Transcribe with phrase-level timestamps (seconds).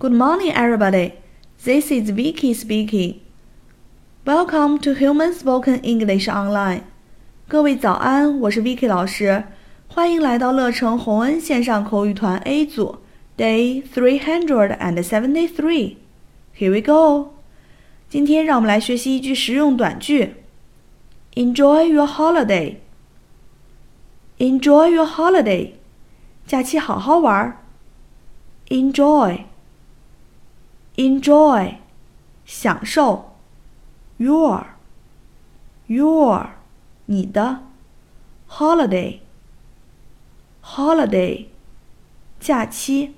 [0.00, 1.12] Good morning, everybody.
[1.62, 3.20] This is Vicky speaking.
[4.26, 6.82] Welcome to Hongen Spoken English Online.
[7.46, 9.44] 各位早安，我是 Vicky 老师，
[9.86, 12.98] 欢迎来到乐城洪恩线上口语团 A 组
[13.36, 15.96] Day three hundred and seventy three.
[16.58, 17.34] Here we go.
[18.08, 20.34] 今天让我们来学习一句实用短句。
[21.34, 22.78] Enjoy your holiday.
[24.38, 25.74] Enjoy your holiday.
[26.44, 27.58] 假期好好玩儿。
[28.70, 29.44] Enjoy.
[30.96, 31.76] Enjoy.
[32.44, 33.36] 享受。
[34.18, 34.66] Your.
[35.86, 36.50] Your.
[37.06, 37.60] 你的。
[38.48, 39.20] Holiday.
[40.62, 41.46] Holiday.
[42.38, 43.14] 假期。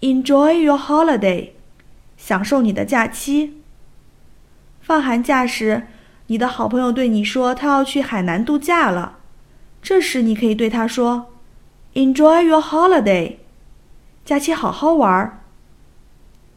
[0.00, 1.50] Enjoy your holiday.
[2.16, 3.62] 享受你的假期。
[4.80, 5.86] 放寒假时，
[6.26, 9.18] 你的好朋友对你说他要去海南度假了，
[9.80, 11.32] 这时你可以对他说
[11.94, 13.36] ：“Enjoy your holiday，
[14.24, 15.40] 假期好好玩儿。”